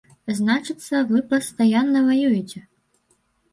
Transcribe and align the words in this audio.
Значыцца, 0.37 1.01
вы 1.11 1.21
пастаянна 1.35 1.99
ваюеце. 2.11 2.65